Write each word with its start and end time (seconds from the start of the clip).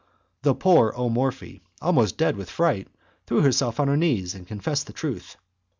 The 0.41 0.55
poor 0.55 0.91
O 0.97 1.09
Morphi, 1.11 1.61
almost 1.79 2.17
dead 2.17 2.35
with 2.35 2.49
fright, 2.49 2.87
threw 3.27 3.41
herself 3.41 3.79
on 3.79 3.87
her 3.87 3.97
knees, 3.97 4.33
and 4.33 4.47
confessed 4.47 4.87
the 4.87 4.93
truth. 4.93 5.37